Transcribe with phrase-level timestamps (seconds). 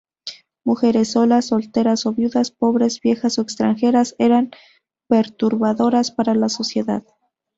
[0.63, 4.49] Mujeres solas, solteras o viudas, pobres, viejas o extranjeras eran
[5.07, 7.03] perturbadoras para la sociedad.